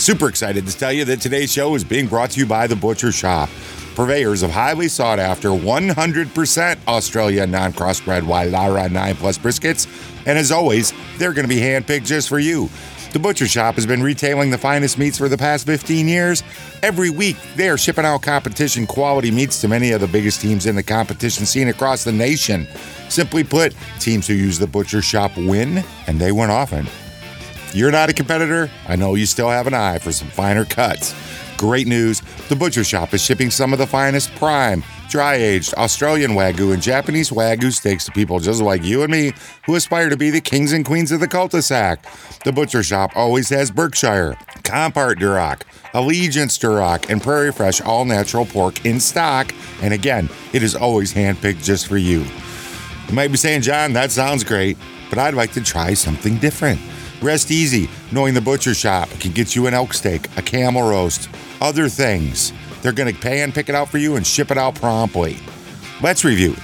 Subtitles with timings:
[0.00, 2.74] Super excited to tell you that today's show is being brought to you by The
[2.74, 3.50] Butcher Shop,
[3.94, 9.86] purveyors of highly sought after 100% Australia non crossbred Wylarah 9 Plus briskets.
[10.26, 12.70] And as always, they're going to be handpicked just for you.
[13.12, 16.42] The Butcher Shop has been retailing the finest meats for the past 15 years.
[16.82, 20.64] Every week, they are shipping out competition quality meats to many of the biggest teams
[20.64, 22.66] in the competition scene across the nation.
[23.10, 26.86] Simply put, teams who use the Butcher Shop win, and they win often.
[27.72, 28.68] You're not a competitor?
[28.88, 31.14] I know you still have an eye for some finer cuts.
[31.56, 36.32] Great news the Butcher Shop is shipping some of the finest prime, dry aged Australian
[36.32, 39.32] Wagyu and Japanese Wagyu steaks to people just like you and me
[39.66, 42.04] who aspire to be the kings and queens of the cul de sac.
[42.44, 45.62] The Butcher Shop always has Berkshire, Compart Duroc,
[45.94, 49.54] Allegiance Duroc, and Prairie Fresh all natural pork in stock.
[49.80, 52.24] And again, it is always handpicked just for you.
[53.06, 54.76] You might be saying, John, that sounds great,
[55.08, 56.80] but I'd like to try something different.
[57.22, 61.28] Rest easy, knowing the butcher shop can get you an elk steak, a camel roast,
[61.60, 62.52] other things.
[62.80, 65.36] They're going to pan pick it out for you and ship it out promptly.
[66.00, 66.56] Let's review.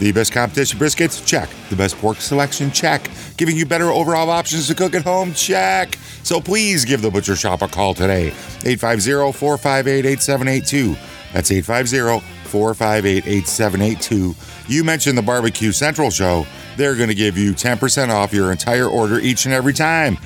[0.00, 1.24] The best competition briskets?
[1.24, 1.48] Check.
[1.70, 2.72] The best pork selection?
[2.72, 3.08] Check.
[3.36, 5.32] Giving you better overall options to cook at home?
[5.34, 5.94] Check.
[6.24, 8.32] So please give the butcher shop a call today.
[8.64, 10.96] 850 458 8782.
[11.32, 14.34] That's 850 458 8782.
[14.68, 18.86] You mentioned the Barbecue Central show they're going to give you 10% off your entire
[18.86, 20.16] order each and every time.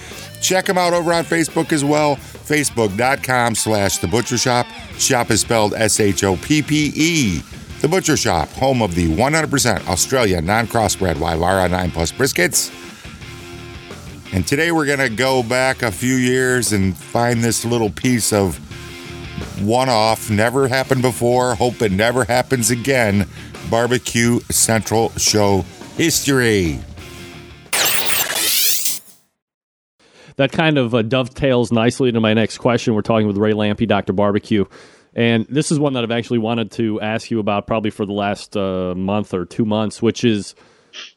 [0.41, 2.17] Check them out over on Facebook as well.
[2.17, 4.67] Facebook.com slash The Butcher Shop.
[4.99, 7.43] Shop is spelled S H O P P E.
[7.81, 12.73] The Butcher Shop, home of the 100% Australia non crossbred Wylarah 9 Plus briskets.
[14.33, 18.33] And today we're going to go back a few years and find this little piece
[18.33, 18.61] of
[19.59, 23.29] one off, never happened before, hope it never happens again.
[23.71, 25.65] Barbecue Central Show
[25.97, 26.79] history.
[30.37, 32.95] That kind of uh, dovetails nicely into my next question.
[32.95, 34.13] We're talking with Ray Lampe, Dr.
[34.13, 34.67] Barbecue.
[35.15, 38.13] And this is one that I've actually wanted to ask you about probably for the
[38.13, 40.55] last uh, month or two months, which is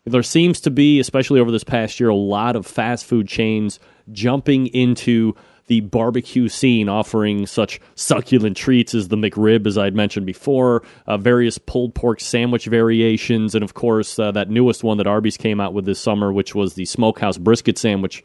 [0.05, 3.79] there seems to be, especially over this past year, a lot of fast food chains
[4.11, 5.35] jumping into
[5.69, 11.17] the barbecue scene, offering such succulent treats as the McRib, as I'd mentioned before, uh,
[11.17, 15.61] various pulled pork sandwich variations, and of course, uh, that newest one that Arby's came
[15.61, 18.23] out with this summer, which was the smokehouse brisket sandwich.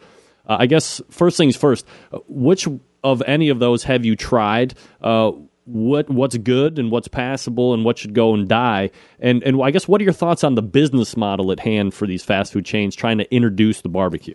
[0.48, 2.66] Uh, I guess, first things first, uh, which
[3.04, 4.74] of any of those have you tried?
[5.02, 5.32] Uh,
[5.66, 9.70] what what's good and what's passable and what should go and die and and I
[9.70, 12.66] guess what are your thoughts on the business model at hand for these fast food
[12.66, 14.34] chains trying to introduce the barbecue?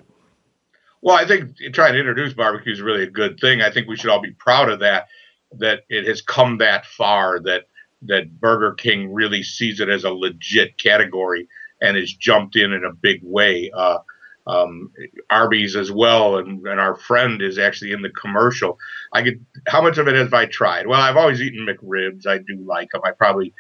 [1.02, 3.62] Well, I think trying to introduce barbecue is really a good thing.
[3.62, 5.08] I think we should all be proud of that.
[5.54, 7.40] That it has come that far.
[7.40, 7.68] That
[8.04, 11.48] that Burger King really sees it as a legit category
[11.82, 13.72] and has jumped in in a big way.
[13.74, 14.00] Uh,
[14.48, 14.92] um,
[15.30, 18.80] Arby's as well, and, and our friend is actually in the commercial.
[19.14, 19.46] I could.
[19.68, 20.88] How much of it have I tried?
[20.88, 22.26] Well, I've always eaten McRibs.
[22.26, 23.02] I do like them.
[23.04, 23.54] I probably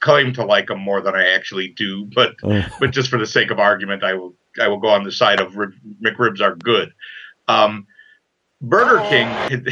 [0.00, 2.66] claim to like them more than I actually do, but oh.
[2.80, 5.40] but just for the sake of argument, I will I will go on the side
[5.40, 5.52] of
[6.02, 6.92] McRibs are good.
[7.48, 7.86] Um,
[8.60, 9.66] Burger King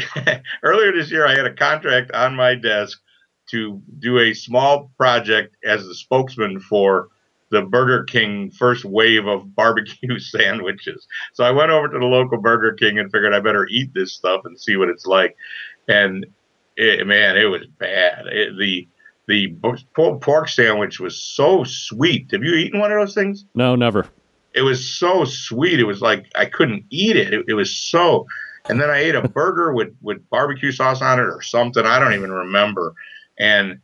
[0.63, 3.01] earlier this year, I had a contract on my desk
[3.49, 7.09] to do a small project as the spokesman for
[7.51, 11.07] the Burger King first wave of barbecue sandwiches.
[11.33, 14.13] So I went over to the local Burger King and figured I better eat this
[14.13, 15.35] stuff and see what it's like.
[15.87, 16.25] And
[16.75, 18.27] it, man, it was bad.
[18.27, 18.87] It, the
[19.27, 19.55] the
[20.21, 22.31] pork sandwich was so sweet.
[22.31, 23.45] Have you eaten one of those things?
[23.55, 24.07] No, never.
[24.55, 25.79] It was so sweet.
[25.79, 27.33] It was like I couldn't eat it.
[27.33, 28.25] It, it was so.
[28.69, 31.85] And then I ate a burger with with barbecue sauce on it or something.
[31.85, 32.93] I don't even remember.
[33.37, 33.79] And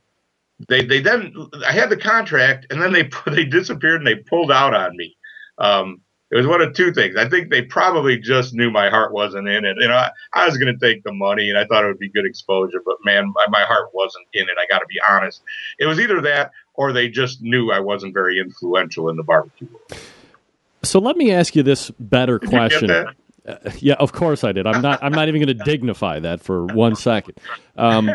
[0.69, 1.33] they they then
[1.68, 5.18] I had the contract, and then they they disappeared and they pulled out on me.
[5.57, 6.01] Um,
[6.31, 7.17] it was one of two things.
[7.17, 9.75] I think they probably just knew my heart wasn't in it.
[9.77, 12.00] You know, I, I was going to take the money and I thought it would
[12.00, 14.56] be good exposure, but man, my, my heart wasn't in it.
[14.57, 15.41] I got to be honest.
[15.77, 19.67] It was either that or they just knew I wasn't very influential in the barbecue
[19.67, 20.01] world.
[20.83, 22.89] So let me ask you this better question.
[22.89, 24.68] Uh, yeah, of course I did.
[24.68, 25.04] I'm not.
[25.04, 27.38] I'm not even going to dignify that for one second.
[27.75, 28.12] Um,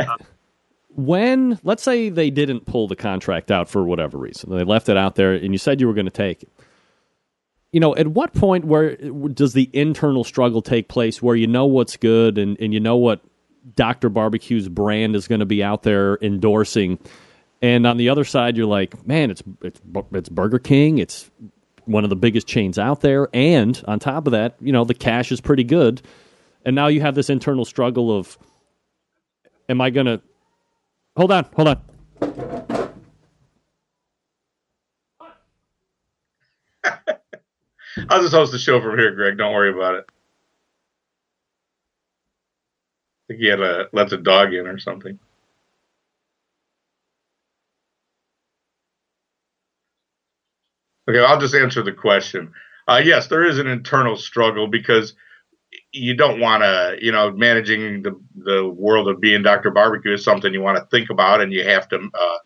[0.88, 4.96] when let's say they didn't pull the contract out for whatever reason, they left it
[4.96, 6.48] out there, and you said you were going to take it
[7.76, 11.66] you know, at what point where does the internal struggle take place where you know
[11.66, 13.20] what's good and, and you know what
[13.74, 14.08] Dr.
[14.08, 16.98] Barbecue's brand is going to be out there endorsing,
[17.60, 19.80] and on the other side you're like, man, it's it's
[20.12, 21.30] it's Burger King, it's
[21.86, 24.94] one of the biggest chains out there, and on top of that, you know, the
[24.94, 26.02] cash is pretty good,
[26.64, 28.36] and now you have this internal struggle of,
[29.68, 30.20] am I going to
[31.16, 31.80] hold on, hold on.
[38.08, 39.38] I'll just host the show from here, Greg.
[39.38, 40.04] Don't worry about it.
[43.28, 45.18] I think he had to let the dog in or something.
[51.08, 52.52] Okay, I'll just answer the question.
[52.88, 55.14] Uh, yes, there is an internal struggle because
[55.92, 59.70] you don't want to, you know, managing the the world of being Dr.
[59.70, 62.38] Barbecue is something you want to think about, and you have to uh,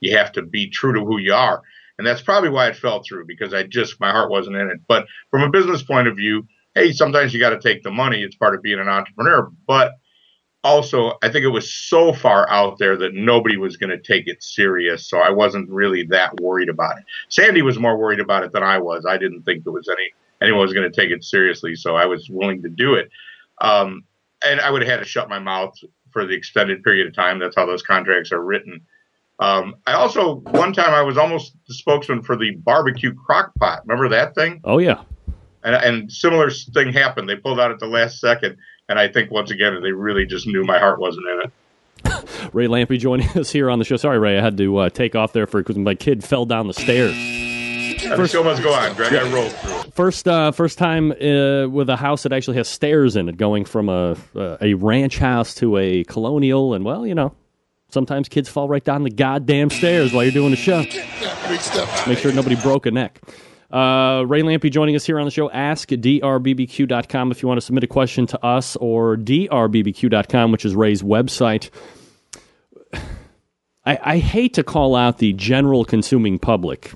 [0.00, 1.62] you have to be true to who you are,
[1.98, 4.80] and that's probably why it fell through because I just my heart wasn't in it.
[4.86, 8.22] But from a business point of view, hey, sometimes you got to take the money;
[8.22, 9.50] it's part of being an entrepreneur.
[9.66, 9.92] But
[10.64, 14.26] also, I think it was so far out there that nobody was going to take
[14.26, 15.06] it serious.
[15.08, 17.04] So I wasn't really that worried about it.
[17.28, 19.04] Sandy was more worried about it than I was.
[19.06, 20.12] I didn't think there was any
[20.42, 23.10] anyone was going to take it seriously, so I was willing to do it.
[23.60, 24.04] Um,
[24.44, 25.74] and I would have had to shut my mouth
[26.10, 27.38] for the extended period of time.
[27.38, 28.80] That's how those contracts are written.
[29.40, 33.82] Um, I also one time I was almost the spokesman for the barbecue crock pot.
[33.86, 34.60] Remember that thing?
[34.64, 35.02] Oh yeah.
[35.62, 37.28] And, and similar thing happened.
[37.28, 38.56] They pulled out at the last second,
[38.88, 41.52] and I think once again they really just knew my heart wasn't in it.
[42.52, 43.96] Ray Lampe joining us here on the show.
[43.96, 46.66] Sorry, Ray, I had to uh, take off there for because my kid fell down
[46.66, 47.14] the stairs.
[47.16, 49.14] Yeah, the show must go on, Greg.
[49.14, 49.90] I rolled through.
[49.92, 53.64] First, uh, first time uh, with a house that actually has stairs in it, going
[53.64, 54.16] from a
[54.60, 57.34] a ranch house to a colonial, and well, you know,
[57.88, 60.82] sometimes kids fall right down the goddamn stairs while you're doing the show.
[62.06, 63.20] Make sure nobody broke a neck.
[63.74, 65.50] Uh, Ray Lampe joining us here on the show.
[65.50, 70.76] Ask drbbq.com if you want to submit a question to us or drbbq.com, which is
[70.76, 71.70] Ray's website.
[73.84, 76.92] I, I hate to call out the general consuming public,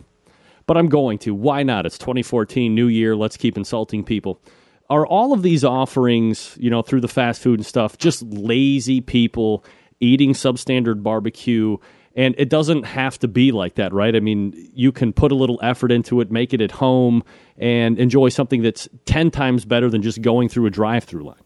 [0.68, 1.34] but I'm going to.
[1.34, 1.84] Why not?
[1.84, 3.16] It's 2014, new year.
[3.16, 4.40] Let's keep insulting people.
[4.88, 9.00] Are all of these offerings, you know, through the fast food and stuff, just lazy
[9.00, 9.64] people
[9.98, 11.76] eating substandard barbecue?
[12.16, 14.16] And it doesn't have to be like that, right?
[14.16, 17.22] I mean, you can put a little effort into it, make it at home,
[17.56, 21.36] and enjoy something that's 10 times better than just going through a drive through line.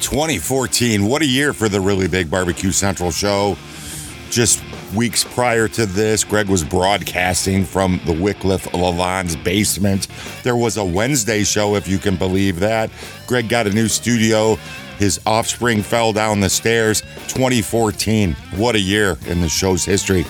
[0.00, 3.56] 2014, what a year for the Really Big Barbecue Central show.
[4.30, 4.62] Just
[4.94, 10.08] weeks prior to this, Greg was broadcasting from the Wycliffe Lalonde's basement.
[10.42, 12.90] There was a Wednesday show, if you can believe that.
[13.26, 14.58] Greg got a new studio.
[14.98, 17.00] His offspring fell down the stairs.
[17.28, 18.34] 2014.
[18.56, 20.24] What a year in the show's history.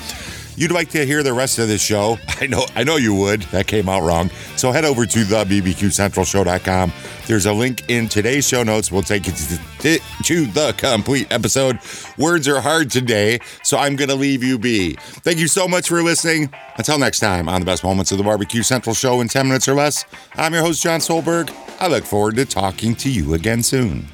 [0.59, 2.19] You'd like to hear the rest of the show?
[2.41, 3.43] I know, I know you would.
[3.43, 4.29] That came out wrong.
[4.57, 6.93] So head over to the bbqcentralshow.com.
[7.29, 8.91] There's a link in today's show notes.
[8.91, 11.79] We'll take you to, to the complete episode.
[12.19, 14.95] Words are hard today, so I'm going to leave you be.
[14.95, 16.53] Thank you so much for listening.
[16.77, 19.69] Until next time on the best moments of the Barbecue Central show in 10 minutes
[19.69, 21.55] or less, I'm your host, John Solberg.
[21.79, 24.09] I look forward to talking to you again soon.